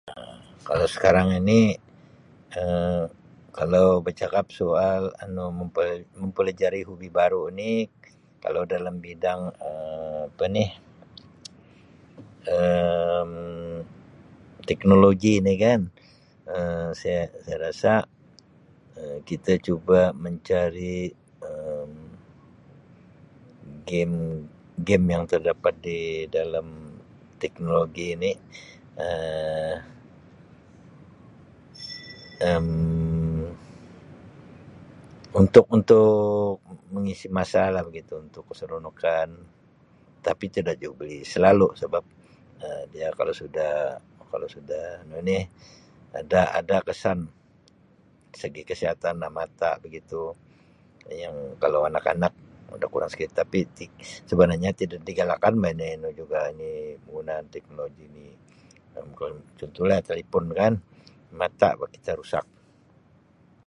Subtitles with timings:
[0.09, 1.59] Um Kalau sekarang ini
[2.61, 3.03] Um
[3.61, 7.73] kalau becakap soal anu mempe-mempelajari hobi baru ni
[8.43, 10.65] kalau dalam bidang Um apa ni
[12.55, 13.31] Um
[14.69, 15.79] teknologi ni kan
[16.53, 17.93] Um saya-saya rasa
[18.99, 20.97] Um kita cuba mencari
[21.49, 21.91] Um
[23.89, 25.99] game-game yang terdapat di
[26.59, 26.69] Um
[27.43, 28.31] teknologi ini
[29.05, 29.77] Um
[35.41, 36.55] untuk-untuk
[36.93, 39.27] mengisi masa lah begitu untuk keseronokan
[40.27, 42.03] tapi tidak juga boleh selalu sebab
[42.65, 43.73] Um dia kalau sudah
[44.33, 45.39] kalau sudah anu ni
[46.19, 47.19] ada-ada kesan
[48.41, 50.21] segi kesihatan mata begitu
[51.21, 52.33] yang kalau anak-anak
[52.71, 53.59] ada kurang sikit tapi
[54.29, 56.71] sebenarnya tidak digalakkan bah ini anu juga ni
[57.05, 58.27] penggunaan teknologi ni
[58.97, 59.09] Um
[59.59, 60.73] contohlah telepon kan
[61.31, 62.45] mata bah kita rusak.